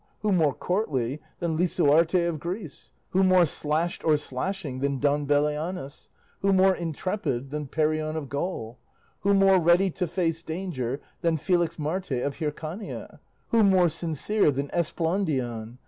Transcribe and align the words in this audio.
Who 0.23 0.31
more 0.31 0.55
courtly 0.55 1.19
than 1.37 1.55
Lisuarte 1.55 2.25
of 2.27 2.39
Greece? 2.39 2.89
Who 3.11 3.23
more 3.23 3.45
slashed 3.45 4.03
or 4.03 4.17
slashing 4.17 4.79
than 4.79 4.97
Don 4.97 5.27
Belianis? 5.27 6.07
Who 6.39 6.53
more 6.53 6.73
intrepid 6.75 7.51
than 7.51 7.67
Perion 7.67 8.15
of 8.15 8.27
Gaul? 8.27 8.79
Who 9.19 9.35
more 9.35 9.59
ready 9.59 9.91
to 9.91 10.07
face 10.07 10.41
danger 10.41 10.99
than 11.21 11.37
Felixmarte 11.37 12.25
of 12.25 12.37
Hircania? 12.37 13.19
Who 13.49 13.63
more 13.63 13.89
sincere 13.89 14.49
than 14.49 14.69
Esplandian? 14.69 15.77